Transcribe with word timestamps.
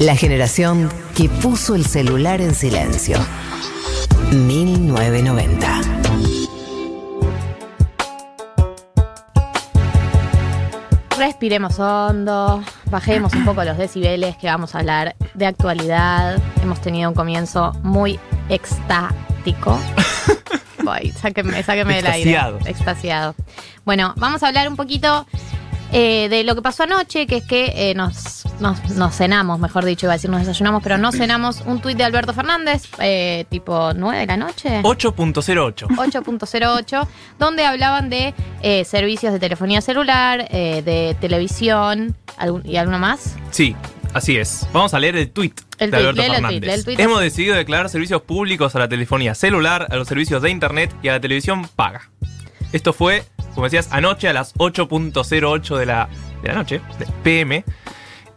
La 0.00 0.16
generación 0.16 0.90
que 1.14 1.28
puso 1.28 1.74
el 1.74 1.84
celular 1.84 2.40
en 2.40 2.54
silencio. 2.54 3.18
1990. 4.32 5.80
Respiremos 11.18 11.78
hondo, 11.78 12.64
bajemos 12.86 13.34
un 13.34 13.44
poco 13.44 13.62
los 13.62 13.76
decibeles 13.76 14.38
que 14.38 14.46
vamos 14.46 14.74
a 14.74 14.78
hablar 14.78 15.16
de 15.34 15.44
actualidad. 15.44 16.40
Hemos 16.62 16.80
tenido 16.80 17.10
un 17.10 17.14
comienzo 17.14 17.74
muy 17.82 18.18
extático. 18.48 19.78
Voy, 20.82 21.10
sáquenme, 21.10 21.62
sáquenme 21.62 21.96
del 21.96 22.06
aire. 22.06 22.30
Extasiado. 22.30 22.58
Extasiado. 22.64 23.34
Bueno, 23.84 24.14
vamos 24.16 24.42
a 24.42 24.48
hablar 24.48 24.66
un 24.66 24.76
poquito 24.76 25.26
eh, 25.92 26.28
de 26.30 26.44
lo 26.44 26.54
que 26.54 26.62
pasó 26.62 26.84
anoche, 26.84 27.26
que 27.26 27.38
es 27.38 27.44
que 27.44 27.90
eh, 27.90 27.94
nos, 27.94 28.39
nos, 28.60 28.88
nos 28.90 29.14
cenamos, 29.16 29.58
mejor 29.58 29.84
dicho, 29.84 30.06
iba 30.06 30.12
a 30.12 30.16
decir 30.16 30.30
nos 30.30 30.40
desayunamos, 30.40 30.82
pero 30.82 30.98
no 30.98 31.12
cenamos 31.12 31.62
un 31.66 31.80
tuit 31.80 31.96
de 31.96 32.04
Alberto 32.04 32.32
Fernández, 32.34 32.84
eh, 32.98 33.44
tipo 33.50 33.92
9 33.94 34.18
de 34.20 34.26
la 34.26 34.36
noche. 34.36 34.80
8.08. 34.82 35.88
8.08, 35.88 37.06
donde 37.38 37.64
hablaban 37.64 38.10
de 38.10 38.34
eh, 38.62 38.84
servicios 38.84 39.32
de 39.32 39.38
telefonía 39.38 39.80
celular, 39.80 40.46
eh, 40.50 40.82
de 40.84 41.16
televisión 41.20 42.16
algún- 42.36 42.66
y 42.66 42.76
alguno 42.76 42.98
más. 42.98 43.36
Sí, 43.50 43.74
así 44.14 44.36
es. 44.36 44.66
Vamos 44.72 44.94
a 44.94 44.98
leer 45.00 45.16
el 45.16 45.30
tweet 45.30 45.52
El 45.78 45.90
de 45.90 45.96
tuit, 45.98 46.08
Alberto 46.08 46.22
el 46.22 46.32
Fernández. 46.32 46.60
tuit, 46.60 46.72
el 46.72 46.84
tuit 46.84 47.00
Hemos 47.00 47.20
decidido 47.20 47.56
declarar 47.56 47.88
servicios 47.88 48.22
públicos 48.22 48.74
a 48.76 48.78
la 48.78 48.88
telefonía 48.88 49.34
celular, 49.34 49.86
a 49.90 49.96
los 49.96 50.08
servicios 50.08 50.42
de 50.42 50.50
internet 50.50 50.94
y 51.02 51.08
a 51.08 51.12
la 51.12 51.20
televisión 51.20 51.66
paga. 51.76 52.10
Esto 52.72 52.92
fue, 52.92 53.24
como 53.54 53.64
decías, 53.64 53.88
anoche 53.90 54.28
a 54.28 54.32
las 54.32 54.54
8.08 54.54 55.76
de 55.76 55.86
la, 55.86 56.08
de 56.42 56.48
la 56.48 56.54
noche, 56.54 56.80
de 56.98 57.06
PM. 57.24 57.64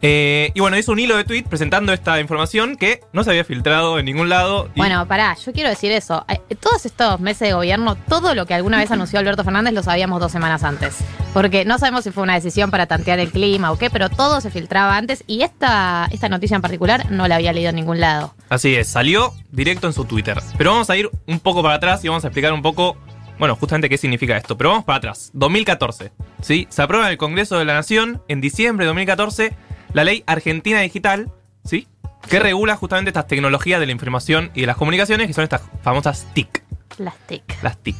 Eh, 0.06 0.50
y 0.52 0.60
bueno, 0.60 0.76
hizo 0.76 0.92
un 0.92 0.98
hilo 0.98 1.16
de 1.16 1.24
tweet 1.24 1.44
presentando 1.44 1.90
esta 1.94 2.20
información 2.20 2.76
que 2.76 3.00
no 3.14 3.24
se 3.24 3.30
había 3.30 3.42
filtrado 3.42 3.98
en 3.98 4.04
ningún 4.04 4.28
lado. 4.28 4.68
y- 4.74 4.78
Bueno, 4.78 5.08
pará, 5.08 5.34
yo 5.42 5.50
quiero 5.54 5.70
decir 5.70 5.90
eso. 5.92 6.26
Eh, 6.28 6.40
Todos 6.60 6.84
estos 6.84 7.20
meses 7.20 7.48
de 7.48 7.54
gobierno, 7.54 7.94
todo 7.96 8.34
lo 8.34 8.44
que 8.44 8.52
alguna 8.52 8.76
vez 8.76 8.90
anunció 8.90 9.18
Alberto 9.18 9.44
Fernández 9.44 9.72
lo 9.72 9.82
sabíamos 9.82 10.20
dos 10.20 10.30
semanas 10.30 10.62
antes. 10.62 10.98
Porque 11.32 11.64
no 11.64 11.78
sabemos 11.78 12.04
si 12.04 12.10
fue 12.10 12.22
una 12.22 12.34
decisión 12.34 12.70
para 12.70 12.84
tantear 12.84 13.18
el 13.18 13.30
clima 13.32 13.72
o 13.72 13.78
qué, 13.78 13.88
pero 13.88 14.10
todo 14.10 14.42
se 14.42 14.50
filtraba 14.50 14.94
antes 14.98 15.24
y 15.26 15.40
esta, 15.40 16.06
esta 16.12 16.28
noticia 16.28 16.56
en 16.56 16.60
particular 16.62 17.10
no 17.10 17.26
la 17.26 17.36
había 17.36 17.54
leído 17.54 17.70
en 17.70 17.76
ningún 17.76 17.98
lado. 17.98 18.34
Así 18.50 18.74
es, 18.76 18.88
salió 18.88 19.32
directo 19.52 19.86
en 19.86 19.94
su 19.94 20.04
Twitter. 20.04 20.38
Pero 20.58 20.72
vamos 20.72 20.90
a 20.90 20.96
ir 20.98 21.08
un 21.26 21.40
poco 21.40 21.62
para 21.62 21.76
atrás 21.76 22.04
y 22.04 22.08
vamos 22.08 22.24
a 22.24 22.28
explicar 22.28 22.52
un 22.52 22.60
poco, 22.60 22.98
bueno, 23.38 23.56
justamente 23.56 23.88
qué 23.88 23.96
significa 23.96 24.36
esto. 24.36 24.56
Pero 24.58 24.68
vamos 24.70 24.84
para 24.84 24.98
atrás. 24.98 25.30
2014, 25.32 26.12
¿sí? 26.42 26.66
Se 26.68 26.82
aprueba 26.82 27.06
en 27.06 27.12
el 27.12 27.18
Congreso 27.18 27.58
de 27.58 27.64
la 27.64 27.72
Nación 27.74 28.22
en 28.28 28.42
diciembre 28.42 28.84
de 28.84 28.88
2014 28.88 29.56
la 29.94 30.04
ley 30.04 30.22
Argentina 30.26 30.80
Digital, 30.80 31.32
¿sí? 31.64 31.88
Que 32.28 32.38
regula 32.38 32.76
justamente 32.76 33.08
estas 33.08 33.26
tecnologías 33.26 33.80
de 33.80 33.86
la 33.86 33.92
información 33.92 34.50
y 34.54 34.62
de 34.62 34.66
las 34.66 34.76
comunicaciones, 34.76 35.26
que 35.26 35.32
son 35.32 35.44
estas 35.44 35.62
famosas 35.82 36.26
TIC. 36.34 36.62
Las 36.98 37.16
TIC. 37.26 37.62
Las 37.62 37.78
TIC. 37.78 37.96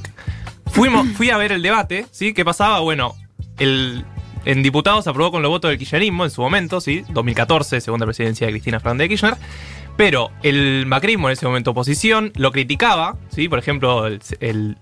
Fuimos, 0.66 1.08
fui 1.16 1.30
a 1.30 1.36
ver 1.38 1.52
el 1.52 1.62
debate, 1.62 2.06
¿sí? 2.10 2.34
¿Qué 2.34 2.44
pasaba? 2.44 2.80
Bueno, 2.80 3.14
el, 3.58 4.04
en 4.44 4.62
diputados 4.62 5.04
se 5.04 5.10
aprobó 5.10 5.30
con 5.30 5.42
los 5.42 5.50
votos 5.50 5.70
del 5.70 5.78
kirchnerismo 5.78 6.24
en 6.24 6.30
su 6.30 6.42
momento, 6.42 6.80
¿sí? 6.80 7.04
2014, 7.10 7.80
segunda 7.80 8.06
presidencia 8.06 8.46
de 8.46 8.52
Cristina 8.52 8.80
Fernández 8.80 9.04
de 9.04 9.08
Kirchner. 9.10 9.36
Pero 9.96 10.30
el 10.42 10.86
macrismo 10.86 11.28
en 11.28 11.34
ese 11.34 11.46
momento 11.46 11.70
oposición 11.70 12.32
lo 12.34 12.50
criticaba, 12.50 13.16
¿sí? 13.28 13.48
Por 13.48 13.60
ejemplo, 13.60 14.06
el, 14.08 14.20
el 14.40 14.76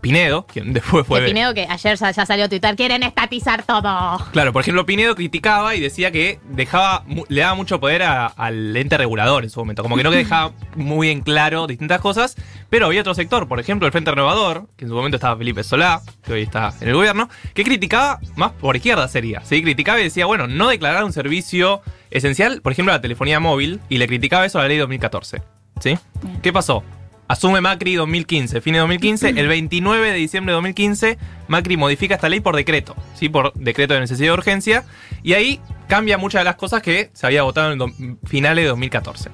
Pinedo, 0.00 0.46
quien 0.46 0.72
después 0.72 1.06
fue... 1.06 1.24
Pinedo 1.24 1.54
que 1.54 1.66
ayer 1.68 1.96
ya, 1.96 2.10
ya 2.12 2.24
salió 2.26 2.44
a 2.44 2.48
tuitar, 2.48 2.76
quieren 2.76 3.02
estatizar 3.02 3.62
todo. 3.64 4.18
Claro, 4.32 4.52
por 4.52 4.62
ejemplo, 4.62 4.86
Pinedo 4.86 5.14
criticaba 5.14 5.74
y 5.74 5.80
decía 5.80 6.10
que 6.12 6.38
dejaba, 6.50 7.04
le 7.28 7.40
daba 7.40 7.54
mucho 7.54 7.80
poder 7.80 8.02
a- 8.04 8.26
al 8.26 8.76
ente 8.76 8.96
regulador 8.96 9.44
en 9.44 9.50
su 9.50 9.58
momento. 9.60 9.82
Como 9.82 9.96
que 9.96 10.04
no 10.04 10.10
que 10.10 10.16
dejaba 10.18 10.52
muy 10.76 11.10
en 11.10 11.20
claro 11.20 11.66
distintas 11.66 12.00
cosas, 12.00 12.36
pero 12.70 12.86
había 12.86 13.00
otro 13.00 13.14
sector, 13.14 13.48
por 13.48 13.60
ejemplo, 13.60 13.86
el 13.86 13.92
Frente 13.92 14.10
Renovador, 14.10 14.68
que 14.76 14.84
en 14.84 14.88
su 14.90 14.94
momento 14.94 15.16
estaba 15.16 15.36
Felipe 15.36 15.64
Solá, 15.64 16.00
que 16.24 16.32
hoy 16.32 16.42
está 16.42 16.72
en 16.80 16.88
el 16.88 16.94
gobierno, 16.94 17.28
que 17.54 17.64
criticaba 17.64 18.20
más 18.36 18.52
por 18.52 18.76
izquierda 18.76 19.08
sería. 19.08 19.42
¿sí? 19.44 19.62
Criticaba 19.62 20.00
y 20.00 20.04
decía, 20.04 20.26
bueno, 20.26 20.46
no 20.46 20.68
declarar 20.68 21.04
un 21.04 21.12
servicio 21.12 21.82
esencial, 22.10 22.60
por 22.62 22.72
ejemplo, 22.72 22.92
la 22.92 23.00
telefonía 23.00 23.40
móvil, 23.40 23.80
y 23.88 23.98
le 23.98 24.06
criticaba 24.06 24.46
eso 24.46 24.58
a 24.58 24.62
la 24.62 24.68
ley 24.68 24.78
2014. 24.78 25.42
¿Sí? 25.80 25.96
¿Qué 26.42 26.52
pasó? 26.52 26.82
Asume 27.28 27.60
Macri 27.60 27.94
2015, 27.94 28.62
fin 28.62 28.72
de 28.72 28.78
2015, 28.78 29.28
el 29.28 29.48
29 29.48 30.12
de 30.12 30.16
diciembre 30.16 30.52
de 30.52 30.54
2015, 30.54 31.18
Macri 31.46 31.76
modifica 31.76 32.14
esta 32.14 32.30
ley 32.30 32.40
por 32.40 32.56
decreto, 32.56 32.96
¿sí? 33.14 33.28
por 33.28 33.52
decreto 33.52 33.92
de 33.92 34.00
necesidad 34.00 34.28
de 34.28 34.32
urgencia, 34.32 34.84
y 35.22 35.34
ahí 35.34 35.60
cambia 35.88 36.16
muchas 36.16 36.40
de 36.40 36.44
las 36.46 36.56
cosas 36.56 36.80
que 36.80 37.10
se 37.12 37.26
había 37.26 37.42
votado 37.42 37.72
en 37.72 38.18
finales 38.24 38.64
de 38.64 38.68
2014. 38.70 39.30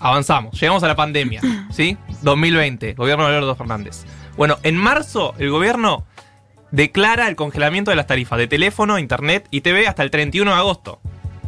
Avanzamos, 0.00 0.60
llegamos 0.60 0.82
a 0.82 0.88
la 0.88 0.96
pandemia, 0.96 1.40
¿sí? 1.70 1.96
2020, 2.20 2.92
gobierno 2.92 3.26
de 3.26 3.30
Alberto 3.30 3.56
Fernández. 3.56 4.04
Bueno, 4.36 4.58
en 4.62 4.76
marzo 4.76 5.32
el 5.38 5.50
gobierno 5.50 6.04
declara 6.72 7.28
el 7.28 7.36
congelamiento 7.36 7.90
de 7.90 7.96
las 7.96 8.06
tarifas 8.06 8.38
de 8.38 8.48
teléfono, 8.48 8.98
internet 8.98 9.48
y 9.50 9.62
TV 9.62 9.88
hasta 9.88 10.02
el 10.02 10.10
31 10.10 10.50
de 10.50 10.56
agosto. 10.58 11.00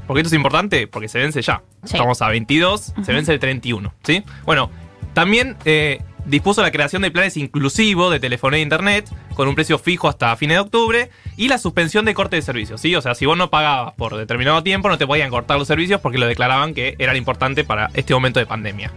Porque 0.06 0.20
esto 0.20 0.28
es 0.28 0.34
importante 0.34 0.86
porque 0.86 1.08
se 1.08 1.18
vence 1.18 1.42
ya. 1.42 1.62
Sí. 1.84 1.96
Estamos 1.96 2.22
a 2.22 2.28
22, 2.28 2.94
se 3.02 3.12
vence 3.12 3.32
el 3.32 3.40
31, 3.40 3.92
¿sí? 4.04 4.22
Bueno, 4.44 4.70
también 5.16 5.56
eh, 5.64 6.02
dispuso 6.26 6.60
la 6.60 6.70
creación 6.70 7.00
de 7.00 7.10
planes 7.10 7.38
inclusivos 7.38 8.12
de 8.12 8.20
telefonía 8.20 8.58
e 8.58 8.62
internet 8.62 9.08
con 9.34 9.48
un 9.48 9.54
precio 9.54 9.78
fijo 9.78 10.08
hasta 10.10 10.36
fines 10.36 10.56
de 10.56 10.60
octubre 10.60 11.10
y 11.38 11.48
la 11.48 11.56
suspensión 11.56 12.04
de 12.04 12.12
corte 12.12 12.36
de 12.36 12.42
servicios, 12.42 12.82
¿sí? 12.82 12.94
O 12.94 13.00
sea, 13.00 13.14
si 13.14 13.24
vos 13.24 13.34
no 13.38 13.48
pagabas 13.48 13.94
por 13.94 14.14
determinado 14.14 14.62
tiempo, 14.62 14.90
no 14.90 14.98
te 14.98 15.06
podían 15.06 15.30
cortar 15.30 15.56
los 15.58 15.68
servicios 15.68 16.02
porque 16.02 16.18
lo 16.18 16.26
declaraban 16.26 16.74
que 16.74 16.96
eran 16.98 17.16
importantes 17.16 17.64
para 17.64 17.88
este 17.94 18.12
momento 18.12 18.40
de 18.40 18.44
pandemia. 18.46 18.92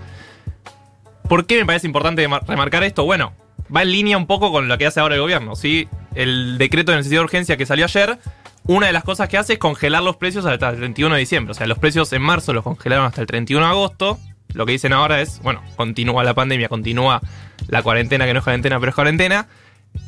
¿Por 1.30 1.46
qué 1.46 1.58
me 1.60 1.66
parece 1.66 1.88
importante 1.88 2.28
mar- 2.28 2.44
remarcar 2.46 2.84
esto? 2.84 3.06
Bueno, 3.06 3.32
va 3.74 3.84
en 3.84 3.92
línea 3.94 4.18
un 4.18 4.28
poco 4.28 4.52
con 4.52 4.68
lo 4.68 4.78
que 4.78 4.88
hace 4.88 5.00
ahora 5.00 5.16
el 5.16 5.22
gobierno, 5.22 5.56
¿sí? 5.56 5.88
El 6.16 6.58
decreto 6.58 6.92
de 6.92 6.98
necesidad 6.98 7.22
de 7.22 7.26
urgencia 7.26 7.56
que 7.56 7.66
salió 7.66 7.86
ayer, 7.86 8.18
una 8.66 8.88
de 8.88 8.94
las 8.94 9.06
cosas 9.06 9.30
que 9.30 9.38
hace 9.38 9.54
es 9.54 9.60
congelar 9.60 10.04
los 10.04 10.18
precios 10.18 10.46
hasta 10.46 10.70
el 10.72 10.78
31 10.78 11.16
de 11.16 11.20
diciembre. 11.22 11.52
O 11.52 11.54
sea, 11.54 11.66
los 11.66 11.80
precios 11.80 12.12
en 12.12 12.22
marzo 12.22 12.52
los 12.52 12.64
congelaron 12.66 13.06
hasta 13.06 13.22
el 13.22 13.28
31 13.28 13.66
de 13.66 13.72
agosto. 13.72 14.20
Lo 14.54 14.66
que 14.66 14.74
dicen 14.74 14.94
ahora 14.94 15.22
es, 15.22 15.42
bueno, 15.42 15.62
continúa 15.76 16.24
la 16.24 16.34
pandemia, 16.34 16.70
continúa 16.70 17.22
la 17.68 17.84
cuarentena, 17.84 18.26
que 18.26 18.34
no 18.34 18.40
es 18.40 18.44
cuarentena, 18.44 18.80
pero 18.80 18.90
es 18.90 18.96
cuarentena. 18.96 19.48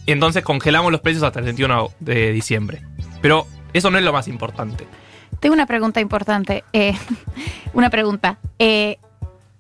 Y 0.06 0.12
entonces 0.12 0.44
congelamos 0.44 0.92
los 0.92 1.02
precios 1.02 1.24
hasta 1.24 1.40
el 1.40 1.46
31 1.46 1.92
de 2.00 2.32
diciembre. 2.32 2.82
Pero 3.22 3.46
eso 3.74 3.92
no 3.92 3.98
es 3.98 4.04
lo 4.04 4.14
más 4.14 4.28
importante. 4.28 4.88
Tengo 5.40 5.54
una 5.54 5.66
pregunta 5.66 6.02
importante. 6.02 6.64
eh, 6.74 6.96
una 7.74 7.90
pregunta. 7.90 8.40
Eh, 8.60 8.98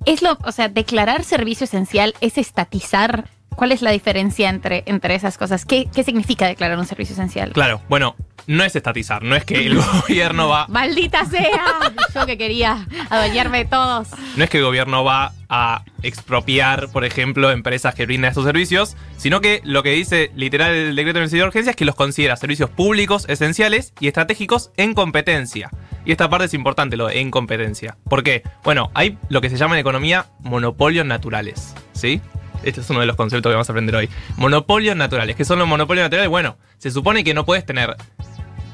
¿Es 0.05 0.23
lo, 0.23 0.37
o 0.43 0.51
sea, 0.51 0.67
declarar 0.67 1.23
servicio 1.23 1.65
esencial 1.65 2.15
es 2.21 2.37
estatizar? 2.37 3.29
¿Cuál 3.55 3.71
es 3.71 3.81
la 3.81 3.91
diferencia 3.91 4.49
entre, 4.49 4.83
entre 4.85 5.15
esas 5.15 5.37
cosas? 5.37 5.65
¿Qué, 5.65 5.87
¿Qué 5.93 6.03
significa 6.03 6.47
declarar 6.47 6.77
un 6.77 6.85
servicio 6.85 7.13
esencial? 7.13 7.51
Claro, 7.53 7.81
bueno, 7.89 8.15
no 8.47 8.63
es 8.63 8.75
estatizar, 8.75 9.23
no 9.23 9.35
es 9.35 9.45
que 9.45 9.65
el 9.65 9.77
gobierno 10.07 10.49
va 10.49 10.67
¡Maldita 10.69 11.25
sea! 11.25 11.65
Yo 12.15 12.25
que 12.25 12.37
quería 12.37 12.87
adueñarme 13.09 13.59
de 13.59 13.65
todos. 13.65 14.09
no 14.35 14.43
es 14.43 14.49
que 14.49 14.57
el 14.57 14.63
gobierno 14.63 15.03
va 15.03 15.33
a 15.49 15.83
expropiar, 16.01 16.89
por 16.89 17.03
ejemplo, 17.05 17.51
empresas 17.51 17.93
que 17.93 18.05
brindan 18.05 18.29
estos 18.29 18.45
servicios, 18.45 18.95
sino 19.17 19.41
que 19.41 19.61
lo 19.63 19.83
que 19.83 19.91
dice 19.91 20.31
literal 20.35 20.73
el 20.73 20.95
decreto 20.95 21.19
de 21.19 21.25
necesidad 21.25 21.43
de 21.43 21.47
urgencia 21.49 21.71
es 21.71 21.75
que 21.75 21.85
los 21.85 21.95
considera 21.95 22.35
servicios 22.37 22.69
públicos, 22.69 23.25
esenciales 23.27 23.93
y 23.99 24.07
estratégicos 24.07 24.71
en 24.77 24.93
competencia. 24.93 25.69
Y 26.05 26.11
esta 26.11 26.29
parte 26.29 26.45
es 26.45 26.53
importante, 26.53 26.97
lo 26.97 27.07
de 27.07 27.19
en 27.19 27.31
competencia. 27.31 27.97
¿Por 28.09 28.23
qué? 28.23 28.43
Bueno, 28.63 28.91
hay 28.93 29.17
lo 29.29 29.41
que 29.41 29.49
se 29.49 29.57
llama 29.57 29.75
en 29.75 29.81
economía 29.81 30.27
monopolios 30.39 31.05
naturales, 31.05 31.75
¿sí? 31.93 32.21
Este 32.63 32.81
es 32.81 32.89
uno 32.89 32.99
de 32.99 33.05
los 33.05 33.15
conceptos 33.15 33.49
que 33.49 33.55
vamos 33.55 33.69
a 33.69 33.73
aprender 33.73 33.95
hoy. 33.95 34.09
Monopolios 34.37 34.95
naturales. 34.95 35.35
¿Qué 35.35 35.45
son 35.45 35.59
los 35.59 35.67
monopolios 35.67 36.05
naturales? 36.05 36.29
Bueno, 36.29 36.57
se 36.77 36.91
supone 36.91 37.23
que 37.23 37.33
no 37.33 37.45
puedes 37.45 37.65
tener 37.65 37.95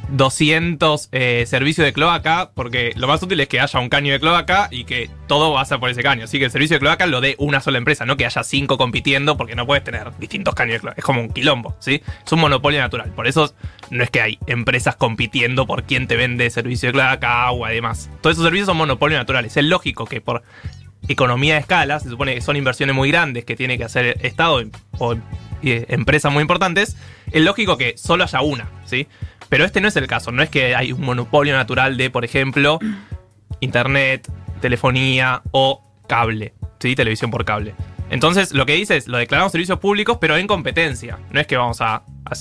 200 0.09 1.09
eh, 1.11 1.45
servicios 1.47 1.85
de 1.85 1.93
cloaca, 1.93 2.51
porque 2.53 2.93
lo 2.95 3.07
más 3.07 3.21
útil 3.21 3.39
es 3.39 3.47
que 3.47 3.59
haya 3.59 3.79
un 3.79 3.89
caño 3.89 4.13
de 4.13 4.19
cloaca 4.19 4.69
y 4.71 4.85
que 4.85 5.09
todo 5.27 5.53
pasa 5.53 5.79
por 5.79 5.89
ese 5.89 6.01
caño. 6.01 6.25
Así 6.25 6.39
que 6.39 6.45
el 6.45 6.51
servicio 6.51 6.75
de 6.75 6.79
cloaca 6.79 7.05
lo 7.07 7.21
dé 7.21 7.35
una 7.39 7.59
sola 7.59 7.77
empresa, 7.77 8.05
no 8.05 8.17
que 8.17 8.25
haya 8.25 8.43
cinco 8.43 8.77
compitiendo, 8.77 9.37
porque 9.37 9.55
no 9.55 9.65
puedes 9.65 9.83
tener 9.83 10.11
distintos 10.17 10.55
caños 10.55 10.75
de 10.75 10.79
cloaca. 10.79 10.99
Es 10.99 11.05
como 11.05 11.21
un 11.21 11.29
quilombo, 11.29 11.75
¿sí? 11.79 12.01
Es 12.25 12.31
un 12.31 12.39
monopolio 12.39 12.79
natural. 12.79 13.11
Por 13.11 13.27
eso 13.27 13.53
no 13.89 14.03
es 14.03 14.09
que 14.09 14.21
hay 14.21 14.39
empresas 14.47 14.95
compitiendo 14.95 15.67
por 15.67 15.83
quién 15.83 16.07
te 16.07 16.15
vende 16.15 16.49
servicio 16.49 16.87
de 16.87 16.93
cloaca, 16.93 17.45
agua 17.45 17.71
y 17.71 17.75
demás. 17.75 18.09
Todos 18.21 18.35
esos 18.35 18.45
servicios 18.45 18.67
son 18.67 18.77
monopolios 18.77 19.19
naturales. 19.19 19.57
Es 19.57 19.65
lógico 19.65 20.05
que 20.05 20.21
por 20.21 20.43
economía 21.07 21.55
de 21.55 21.61
escala, 21.61 21.99
se 21.99 22.09
supone 22.09 22.35
que 22.35 22.41
son 22.41 22.55
inversiones 22.55 22.95
muy 22.95 23.11
grandes 23.11 23.45
que 23.45 23.55
tiene 23.55 23.77
que 23.77 23.83
hacer 23.83 24.17
Estado 24.21 24.61
o 24.97 25.15
eh, 25.63 25.85
empresas 25.89 26.31
muy 26.31 26.41
importantes, 26.41 26.97
es 27.31 27.41
lógico 27.41 27.77
que 27.77 27.97
solo 27.97 28.23
haya 28.23 28.41
una, 28.41 28.69
¿sí? 28.85 29.07
Pero 29.49 29.65
este 29.65 29.81
no 29.81 29.87
es 29.87 29.95
el 29.95 30.07
caso, 30.07 30.31
no 30.31 30.43
es 30.43 30.49
que 30.49 30.75
hay 30.75 30.91
un 30.91 31.01
monopolio 31.01 31.55
natural 31.55 31.97
de, 31.97 32.09
por 32.09 32.25
ejemplo, 32.25 32.79
internet, 33.59 34.29
telefonía 34.61 35.41
o 35.51 35.83
cable, 36.07 36.53
¿sí? 36.79 36.95
Televisión 36.95 37.31
por 37.31 37.45
cable. 37.45 37.73
Entonces, 38.09 38.53
lo 38.53 38.65
que 38.65 38.73
dice 38.73 38.97
es, 38.97 39.07
lo 39.07 39.17
declaramos 39.17 39.51
servicios 39.51 39.79
públicos, 39.79 40.17
pero 40.21 40.37
en 40.37 40.47
competencia. 40.47 41.19
No 41.31 41.39
es 41.39 41.47
que 41.47 41.57
vamos 41.57 41.81
a, 41.81 41.95
a 41.95 42.33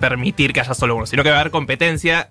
permitir 0.00 0.52
que 0.52 0.60
haya 0.60 0.74
solo 0.74 0.96
uno, 0.96 1.06
sino 1.06 1.22
que 1.22 1.30
va 1.30 1.36
a 1.36 1.40
haber 1.40 1.52
competencia. 1.52 2.30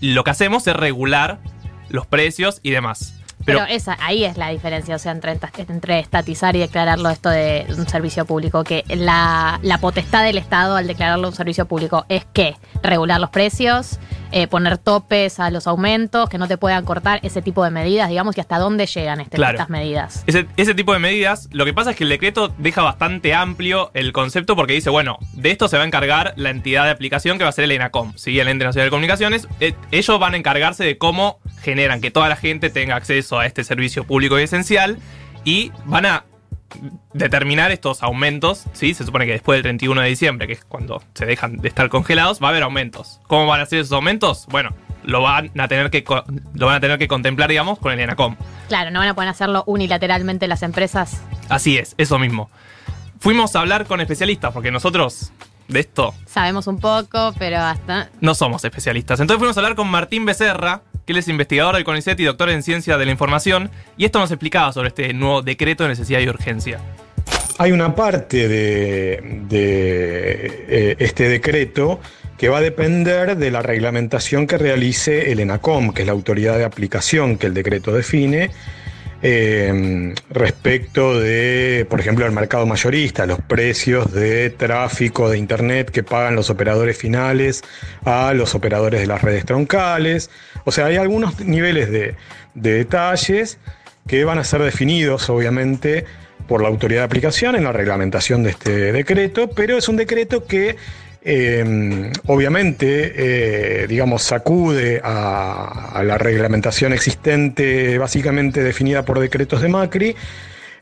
Lo 0.00 0.22
que 0.22 0.30
hacemos 0.30 0.66
es 0.66 0.76
regular 0.76 1.40
los 1.88 2.06
precios 2.06 2.60
y 2.62 2.70
demás. 2.70 3.17
Pero, 3.54 3.64
esa, 3.66 3.96
ahí 4.00 4.24
es 4.24 4.36
la 4.36 4.50
diferencia, 4.50 4.96
o 4.96 4.98
sea, 4.98 5.12
entre, 5.12 5.38
entre 5.56 5.98
estatizar 5.98 6.54
y 6.56 6.60
declararlo 6.60 7.08
esto 7.10 7.30
de 7.30 7.66
un 7.76 7.88
servicio 7.88 8.24
público, 8.24 8.62
que 8.64 8.84
la, 8.88 9.58
la 9.62 9.78
potestad 9.78 10.22
del 10.24 10.38
Estado 10.38 10.76
al 10.76 10.86
declararlo 10.86 11.28
un 11.28 11.34
servicio 11.34 11.66
público 11.66 12.04
es 12.08 12.24
que 12.32 12.56
regular 12.82 13.20
los 13.20 13.30
precios, 13.30 13.98
eh, 14.32 14.46
poner 14.46 14.78
topes 14.78 15.40
a 15.40 15.50
los 15.50 15.66
aumentos, 15.66 16.28
que 16.28 16.38
no 16.38 16.48
te 16.48 16.56
puedan 16.58 16.84
cortar 16.84 17.20
ese 17.22 17.42
tipo 17.42 17.64
de 17.64 17.70
medidas, 17.70 18.08
digamos, 18.08 18.34
que 18.34 18.40
hasta 18.40 18.58
dónde 18.58 18.86
llegan 18.86 19.20
este- 19.20 19.36
Claro. 19.36 19.52
estas 19.56 19.70
medidas. 19.70 20.24
Ese, 20.26 20.46
ese 20.56 20.74
tipo 20.74 20.92
de 20.92 20.98
medidas, 20.98 21.48
lo 21.52 21.64
que 21.64 21.72
pasa 21.72 21.90
es 21.90 21.96
que 21.96 22.04
el 22.04 22.10
decreto 22.10 22.52
deja 22.58 22.82
bastante 22.82 23.34
amplio 23.34 23.90
el 23.94 24.12
concepto 24.12 24.56
porque 24.56 24.72
dice, 24.74 24.90
bueno, 24.90 25.18
de 25.32 25.50
esto 25.50 25.68
se 25.68 25.76
va 25.76 25.84
a 25.84 25.86
encargar 25.86 26.34
la 26.36 26.50
entidad 26.50 26.84
de 26.84 26.90
aplicación 26.90 27.38
que 27.38 27.44
va 27.44 27.50
a 27.50 27.52
ser 27.52 27.64
el 27.64 27.72
ENACOM, 27.72 28.12
¿sí? 28.16 28.38
el 28.38 28.48
Ente 28.48 28.64
Nacional 28.64 28.86
de 28.86 28.90
Comunicaciones. 28.90 29.48
Eh, 29.60 29.74
ellos 29.90 30.18
van 30.20 30.34
a 30.34 30.36
encargarse 30.36 30.84
de 30.84 30.98
cómo 30.98 31.38
generan 31.62 32.00
que 32.00 32.10
toda 32.10 32.28
la 32.28 32.36
gente 32.36 32.70
tenga 32.70 32.96
acceso 32.96 33.38
a 33.38 33.46
este 33.46 33.64
servicio 33.64 34.04
público 34.04 34.38
y 34.38 34.42
esencial 34.42 34.98
y 35.44 35.72
van 35.86 36.06
a 36.06 36.24
determinar 37.12 37.70
estos 37.70 38.02
aumentos, 38.02 38.64
¿sí? 38.72 38.94
Se 38.94 39.04
supone 39.04 39.26
que 39.26 39.32
después 39.32 39.56
del 39.56 39.62
31 39.62 40.00
de 40.00 40.08
diciembre, 40.08 40.46
que 40.46 40.54
es 40.54 40.64
cuando 40.64 41.02
se 41.14 41.26
dejan 41.26 41.58
de 41.58 41.68
estar 41.68 41.88
congelados, 41.88 42.42
va 42.42 42.48
a 42.48 42.50
haber 42.50 42.62
aumentos. 42.62 43.20
¿Cómo 43.26 43.46
van 43.46 43.60
a 43.60 43.66
ser 43.66 43.80
esos 43.80 43.92
aumentos? 43.92 44.46
Bueno, 44.50 44.74
lo 45.04 45.22
van 45.22 45.50
a 45.58 45.68
tener 45.68 45.90
que, 45.90 46.04
lo 46.54 46.66
van 46.66 46.76
a 46.76 46.80
tener 46.80 46.98
que 46.98 47.08
contemplar, 47.08 47.48
digamos, 47.48 47.78
con 47.78 47.92
el 47.92 48.00
ENACOM. 48.00 48.36
Claro, 48.68 48.90
no 48.90 49.00
van 49.00 49.08
a 49.08 49.14
poder 49.14 49.30
hacerlo 49.30 49.64
unilateralmente 49.66 50.46
las 50.48 50.62
empresas. 50.62 51.22
Así 51.48 51.78
es, 51.78 51.94
eso 51.98 52.18
mismo. 52.18 52.50
Fuimos 53.20 53.56
a 53.56 53.60
hablar 53.60 53.86
con 53.86 54.00
especialistas, 54.00 54.52
porque 54.52 54.70
nosotros 54.70 55.32
de 55.68 55.80
esto 55.80 56.14
Sabemos 56.26 56.66
un 56.66 56.78
poco, 56.78 57.34
pero 57.38 57.58
hasta... 57.58 58.10
no 58.20 58.34
somos 58.34 58.64
especialistas. 58.64 59.20
Entonces 59.20 59.38
fuimos 59.38 59.56
a 59.56 59.60
hablar 59.60 59.76
con 59.76 59.88
Martín 59.88 60.24
Becerra, 60.24 60.82
que 61.08 61.12
él 61.12 61.18
es 61.20 61.28
investigador 61.28 61.74
del 61.74 61.84
CONICET 61.84 62.20
y 62.20 62.24
doctor 62.24 62.50
en 62.50 62.62
ciencia 62.62 62.98
de 62.98 63.06
la 63.06 63.10
información, 63.10 63.70
y 63.96 64.04
esto 64.04 64.18
nos 64.18 64.30
explicaba 64.30 64.74
sobre 64.74 64.88
este 64.88 65.14
nuevo 65.14 65.40
decreto 65.40 65.84
de 65.84 65.88
necesidad 65.88 66.20
y 66.20 66.28
urgencia. 66.28 66.80
Hay 67.56 67.72
una 67.72 67.94
parte 67.94 68.46
de, 68.46 69.48
eh, 69.50 70.96
este 70.98 71.30
decreto 71.30 71.98
que 72.36 72.50
va 72.50 72.58
a 72.58 72.60
depender 72.60 73.38
de 73.38 73.50
la 73.50 73.62
reglamentación 73.62 74.46
que 74.46 74.58
realice 74.58 75.32
el 75.32 75.40
ENACOM, 75.40 75.94
que 75.94 76.02
es 76.02 76.06
la 76.06 76.12
autoridad 76.12 76.58
de 76.58 76.64
aplicación 76.64 77.38
que 77.38 77.46
el 77.46 77.54
decreto 77.54 77.90
define, 77.90 78.50
eh, 79.22 80.14
respecto 80.30 81.18
de, 81.18 81.86
por 81.88 82.00
ejemplo, 82.00 82.24
el 82.26 82.32
mercado 82.32 82.66
mayorista, 82.66 83.26
los 83.26 83.40
precios 83.40 84.12
de 84.12 84.50
tráfico 84.50 85.28
de 85.28 85.38
Internet 85.38 85.90
que 85.90 86.02
pagan 86.02 86.36
los 86.36 86.50
operadores 86.50 86.96
finales 86.96 87.62
a 88.04 88.32
los 88.34 88.54
operadores 88.54 89.00
de 89.00 89.06
las 89.06 89.22
redes 89.22 89.44
troncales. 89.44 90.30
O 90.64 90.72
sea, 90.72 90.86
hay 90.86 90.96
algunos 90.96 91.40
niveles 91.40 91.90
de, 91.90 92.14
de 92.54 92.72
detalles 92.72 93.58
que 94.06 94.24
van 94.24 94.38
a 94.38 94.44
ser 94.44 94.62
definidos, 94.62 95.28
obviamente, 95.28 96.04
por 96.46 96.62
la 96.62 96.68
autoridad 96.68 97.02
de 97.02 97.06
aplicación 97.06 97.56
en 97.56 97.64
la 97.64 97.72
reglamentación 97.72 98.42
de 98.42 98.50
este 98.50 98.92
decreto, 98.92 99.50
pero 99.50 99.76
es 99.76 99.88
un 99.88 99.96
decreto 99.96 100.46
que 100.46 100.76
eh, 101.22 102.12
obviamente, 102.26 103.12
eh, 103.82 103.86
digamos, 103.86 104.22
sacude 104.22 105.00
a, 105.02 106.02
la 106.04 106.16
reglamentación 106.16 106.92
existente, 106.92 107.98
básicamente 107.98 108.62
definida 108.62 109.04
por 109.04 109.18
decretos 109.18 109.60
de 109.60 109.68
Macri, 109.68 110.16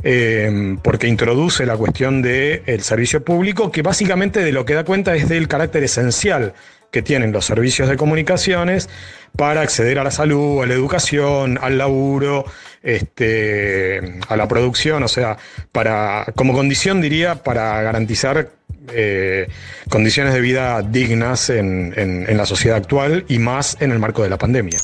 eh, 0.03 0.77
porque 0.83 1.09
introduce 1.09 1.65
la 1.65 1.77
cuestión 1.77 2.21
del 2.23 2.83
servicio 2.83 3.25
público, 3.25 3.71
que 3.71 3.83
básicamente 3.83 4.41
de 4.41 4.53
lo 4.53 4.65
que 4.65 4.75
da 4.75 4.85
cuenta 4.85 5.15
es 5.17 5.29
del 5.29 5.49
carácter 5.49 5.83
esencial 5.85 6.53
que 6.91 7.03
tienen 7.03 7.33
los 7.33 7.45
servicios 7.45 7.89
de 7.89 7.97
comunicaciones 7.97 8.89
para 9.37 9.63
acceder 9.63 9.99
a 9.99 10.05
la 10.05 10.11
salud, 10.11 10.63
a 10.63 10.67
la 10.67 10.75
educación, 10.75 11.59
al 11.61 11.79
laburo, 11.79 12.45
este, 12.83 14.19
a 14.29 14.37
la 14.37 14.49
producción, 14.49 15.03
o 15.03 15.09
sea, 15.09 15.37
para, 15.73 16.27
como 16.37 16.55
condición 16.55 17.01
diría, 17.01 17.43
para 17.43 17.83
garantizar 17.83 18.51
eh, 18.93 19.49
condiciones 19.89 20.35
de 20.35 20.41
vida 20.41 20.83
dignas 20.83 21.51
en, 21.51 21.93
en- 21.97 22.29
en 22.29 22.37
la 22.37 22.47
sociedad 22.47 22.77
actual 22.77 23.25
y 23.29 23.39
más 23.39 23.77
en 23.81 23.91
el 23.93 23.99
marco 23.99 24.23
de 24.23 24.31
la 24.31 24.39
pandemia. 24.39 24.79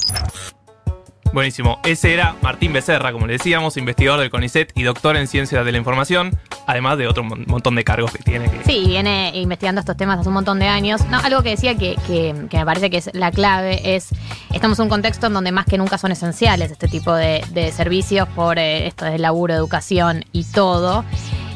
Buenísimo. 1.32 1.80
Ese 1.84 2.12
era 2.12 2.36
Martín 2.42 2.74
Becerra, 2.74 3.10
como 3.10 3.26
le 3.26 3.34
decíamos, 3.34 3.78
investigador 3.78 4.20
del 4.20 4.28
CONICET 4.28 4.72
y 4.74 4.82
doctor 4.82 5.16
en 5.16 5.26
ciencia 5.26 5.64
de 5.64 5.72
la 5.72 5.78
información, 5.78 6.38
además 6.66 6.98
de 6.98 7.06
otro 7.08 7.24
mon- 7.24 7.44
montón 7.46 7.74
de 7.74 7.84
cargos 7.84 8.12
que 8.12 8.22
tiene. 8.22 8.50
que- 8.50 8.64
Sí, 8.66 8.84
viene 8.86 9.30
investigando 9.34 9.80
estos 9.80 9.96
temas 9.96 10.18
hace 10.18 10.28
un 10.28 10.34
montón 10.34 10.58
de 10.58 10.66
años. 10.68 11.00
No, 11.08 11.18
algo 11.20 11.42
que 11.42 11.48
decía 11.50 11.74
que, 11.74 11.96
que- 12.06 12.34
que 12.50 12.58
me 12.58 12.66
parece 12.66 12.90
que 12.90 12.98
es 12.98 13.08
la 13.14 13.30
clave 13.30 13.94
es, 13.96 14.08
estamos 14.52 14.78
en 14.78 14.82
un 14.82 14.88
contexto 14.90 15.28
en 15.28 15.32
donde 15.32 15.52
más 15.52 15.64
que 15.64 15.78
nunca 15.78 15.96
son 15.96 16.12
esenciales 16.12 16.70
este 16.70 16.86
tipo 16.86 17.14
de, 17.14 17.42
de 17.52 17.72
servicios 17.72 18.28
por 18.28 18.58
eh, 18.58 18.86
esto 18.86 19.06
de 19.06 19.18
laburo, 19.18 19.54
educación 19.54 20.26
y 20.32 20.44
todo. 20.44 21.02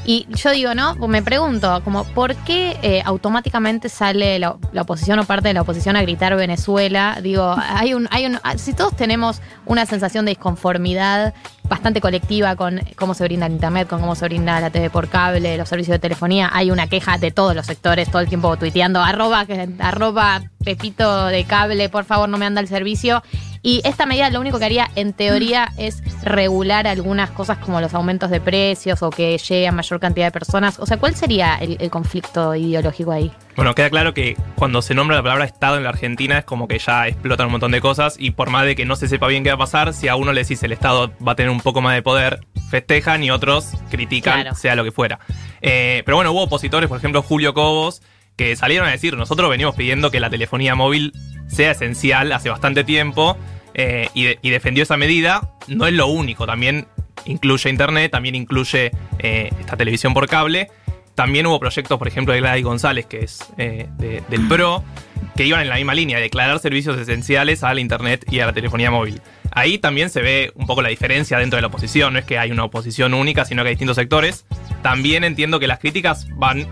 Y 0.08 0.28
yo 0.36 0.52
digo, 0.52 0.72
¿no? 0.72 0.94
Me 1.08 1.20
pregunto, 1.20 1.82
como, 1.82 2.04
¿por 2.04 2.36
qué 2.36 2.76
eh, 2.82 3.02
automáticamente 3.04 3.88
sale 3.88 4.38
la, 4.38 4.56
oposición 4.78 5.18
o 5.18 5.24
parte 5.24 5.48
de 5.48 5.54
la 5.54 5.62
oposición 5.62 5.96
a 5.96 6.02
gritar 6.02 6.36
Venezuela? 6.36 7.18
Digo, 7.20 7.56
hay 7.58 7.92
un, 7.92 8.06
hay 8.12 8.26
un, 8.26 8.38
si 8.56 8.72
todos 8.72 8.94
tenemos 8.94 9.42
una 9.64 9.84
sensación 9.84 10.24
de 10.24 10.30
disconformidad 10.30 11.34
bastante 11.68 12.00
colectiva 12.00 12.54
con 12.54 12.80
cómo 12.94 13.14
se 13.14 13.24
brinda 13.24 13.46
el 13.46 13.54
internet, 13.54 13.88
con 13.88 14.00
cómo 14.00 14.14
se 14.14 14.26
brinda 14.26 14.60
la 14.60 14.70
TV 14.70 14.90
por 14.90 15.08
cable, 15.08 15.56
los 15.56 15.68
servicios 15.68 15.96
de 15.96 15.98
telefonía, 15.98 16.50
hay 16.52 16.70
una 16.70 16.86
queja 16.86 17.18
de 17.18 17.32
todos 17.32 17.56
los 17.56 17.66
sectores 17.66 18.08
todo 18.08 18.22
el 18.22 18.28
tiempo 18.28 18.56
tuiteando, 18.56 19.00
arroba, 19.00 19.44
arroba 19.80 20.42
Pepito 20.64 21.26
de 21.26 21.44
cable, 21.44 21.88
por 21.88 22.04
favor 22.04 22.28
no 22.28 22.38
me 22.38 22.46
anda 22.46 22.60
el 22.60 22.68
servicio. 22.68 23.22
Y 23.66 23.80
esta 23.82 24.06
medida 24.06 24.30
lo 24.30 24.38
único 24.40 24.60
que 24.60 24.64
haría 24.64 24.88
en 24.94 25.12
teoría 25.12 25.72
es 25.76 26.00
regular 26.22 26.86
algunas 26.86 27.32
cosas 27.32 27.58
como 27.58 27.80
los 27.80 27.94
aumentos 27.94 28.30
de 28.30 28.40
precios 28.40 29.02
o 29.02 29.10
que 29.10 29.36
llegue 29.38 29.66
a 29.66 29.72
mayor 29.72 29.98
cantidad 29.98 30.26
de 30.26 30.30
personas. 30.30 30.78
O 30.78 30.86
sea, 30.86 30.98
¿cuál 30.98 31.16
sería 31.16 31.56
el, 31.56 31.76
el 31.80 31.90
conflicto 31.90 32.54
ideológico 32.54 33.10
ahí? 33.10 33.32
Bueno, 33.56 33.74
queda 33.74 33.90
claro 33.90 34.14
que 34.14 34.36
cuando 34.54 34.82
se 34.82 34.94
nombra 34.94 35.16
la 35.16 35.22
palabra 35.24 35.46
Estado 35.46 35.78
en 35.78 35.82
la 35.82 35.88
Argentina 35.88 36.38
es 36.38 36.44
como 36.44 36.68
que 36.68 36.78
ya 36.78 37.08
explotan 37.08 37.46
un 37.46 37.52
montón 37.52 37.72
de 37.72 37.80
cosas 37.80 38.14
y 38.20 38.30
por 38.30 38.50
más 38.50 38.66
de 38.66 38.76
que 38.76 38.84
no 38.84 38.94
se 38.94 39.08
sepa 39.08 39.26
bien 39.26 39.42
qué 39.42 39.50
va 39.50 39.56
a 39.56 39.58
pasar, 39.58 39.92
si 39.94 40.06
a 40.06 40.14
uno 40.14 40.32
le 40.32 40.42
decís 40.42 40.62
el 40.62 40.70
Estado 40.70 41.10
va 41.26 41.32
a 41.32 41.34
tener 41.34 41.50
un 41.50 41.60
poco 41.60 41.80
más 41.80 41.96
de 41.96 42.02
poder, 42.02 42.46
festejan 42.70 43.24
y 43.24 43.32
otros 43.32 43.72
critican, 43.90 44.42
Claro. 44.42 44.54
sea 44.54 44.76
lo 44.76 44.84
que 44.84 44.92
fuera. 44.92 45.18
Eh, 45.60 46.04
pero 46.06 46.18
bueno, 46.18 46.30
hubo 46.30 46.44
opositores, 46.44 46.88
por 46.88 46.98
ejemplo 46.98 47.20
Julio 47.20 47.52
Cobos, 47.52 48.00
que 48.36 48.54
salieron 48.54 48.86
a 48.86 48.92
decir, 48.92 49.16
nosotros 49.16 49.50
venimos 49.50 49.74
pidiendo 49.74 50.12
que 50.12 50.20
la 50.20 50.30
telefonía 50.30 50.76
móvil 50.76 51.12
sea 51.48 51.72
esencial 51.72 52.30
hace 52.32 52.48
bastante 52.50 52.84
tiempo 52.84 53.36
eh, 53.78 54.08
y, 54.14 54.24
de- 54.24 54.38
y 54.42 54.50
defendió 54.50 54.82
esa 54.82 54.96
medida. 54.96 55.52
No 55.68 55.86
es 55.86 55.92
lo 55.92 56.06
único, 56.08 56.46
también 56.46 56.88
incluye 57.26 57.70
internet, 57.70 58.10
también 58.10 58.34
incluye 58.34 58.90
eh, 59.18 59.50
esta 59.60 59.76
televisión 59.76 60.14
por 60.14 60.26
cable. 60.28 60.68
También 61.14 61.46
hubo 61.46 61.58
proyectos, 61.60 61.98
por 61.98 62.08
ejemplo, 62.08 62.34
de 62.34 62.40
Gladys 62.40 62.64
González, 62.64 63.06
que 63.06 63.20
es 63.20 63.38
eh, 63.58 63.86
de- 63.98 64.22
del 64.28 64.48
PRO, 64.48 64.82
que 65.36 65.44
iban 65.44 65.60
en 65.60 65.68
la 65.68 65.76
misma 65.76 65.94
línea, 65.94 66.18
declarar 66.18 66.58
servicios 66.58 66.98
esenciales 66.98 67.62
al 67.62 67.78
Internet 67.78 68.24
y 68.30 68.40
a 68.40 68.46
la 68.46 68.52
telefonía 68.52 68.90
móvil. 68.90 69.20
Ahí 69.52 69.78
también 69.78 70.10
se 70.10 70.20
ve 70.20 70.52
un 70.54 70.66
poco 70.66 70.82
la 70.82 70.88
diferencia 70.90 71.38
dentro 71.38 71.56
de 71.56 71.62
la 71.62 71.68
oposición, 71.68 72.12
no 72.14 72.18
es 72.18 72.24
que 72.26 72.38
hay 72.38 72.50
una 72.50 72.64
oposición 72.64 73.14
única, 73.14 73.44
sino 73.44 73.62
que 73.62 73.68
hay 73.68 73.74
distintos 73.74 73.96
sectores. 73.96 74.44
También 74.82 75.24
entiendo 75.24 75.58
que 75.58 75.66
las 75.66 75.78
críticas 75.78 76.26
van 76.36 76.66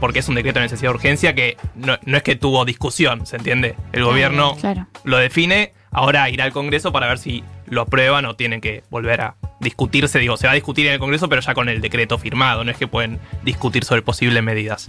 porque 0.00 0.20
es 0.20 0.28
un 0.28 0.34
decreto 0.34 0.58
de 0.60 0.64
necesidad 0.64 0.90
de 0.90 0.94
urgencia 0.94 1.34
que 1.34 1.58
no, 1.74 1.98
no 2.06 2.16
es 2.16 2.22
que 2.22 2.34
tuvo 2.36 2.64
discusión, 2.64 3.26
¿se 3.26 3.36
entiende? 3.36 3.74
El 3.92 4.04
gobierno 4.04 4.56
Claro. 4.58 4.86
lo 5.04 5.18
define, 5.18 5.74
ahora 5.90 6.28
irá 6.30 6.44
al 6.44 6.52
Congreso 6.52 6.92
para 6.92 7.08
ver 7.08 7.18
si 7.18 7.44
lo 7.66 7.82
aprueban 7.82 8.24
o 8.26 8.34
tienen 8.34 8.60
que 8.60 8.82
volver 8.90 9.20
a 9.20 9.34
discutirse. 9.60 10.18
Digo, 10.18 10.36
se 10.36 10.46
va 10.46 10.52
a 10.52 10.54
discutir 10.54 10.86
en 10.86 10.94
el 10.94 10.98
Congreso, 10.98 11.28
pero 11.28 11.40
ya 11.40 11.54
con 11.54 11.68
el 11.68 11.80
decreto 11.80 12.18
firmado, 12.18 12.64
no 12.64 12.70
es 12.70 12.76
que 12.76 12.86
pueden 12.86 13.18
discutir 13.42 13.84
sobre 13.84 14.02
posibles 14.02 14.42
medidas. 14.42 14.88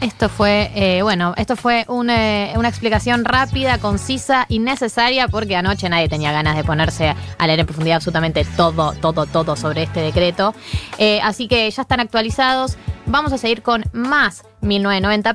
Esto 0.00 0.28
fue, 0.28 0.70
eh, 0.74 1.02
bueno, 1.02 1.32
esto 1.38 1.56
fue 1.56 1.80
eh, 1.80 2.54
una 2.56 2.68
explicación 2.68 3.24
rápida, 3.24 3.78
concisa 3.78 4.44
y 4.48 4.58
necesaria 4.58 5.26
porque 5.26 5.56
anoche 5.56 5.88
nadie 5.88 6.08
tenía 6.08 6.32
ganas 6.32 6.54
de 6.54 6.64
ponerse 6.64 7.14
a 7.38 7.46
leer 7.46 7.60
en 7.60 7.66
profundidad 7.66 7.96
absolutamente 7.96 8.44
todo, 8.56 8.92
todo, 8.92 9.24
todo 9.24 9.56
sobre 9.56 9.84
este 9.84 10.00
decreto. 10.00 10.54
Eh, 10.98 11.20
así 11.22 11.48
que 11.48 11.70
ya 11.70 11.82
están 11.82 12.00
actualizados. 12.00 12.76
Vamos 13.06 13.32
a 13.32 13.38
seguir 13.38 13.62
con 13.62 13.84
más 13.92 14.44
1990. 14.60 15.34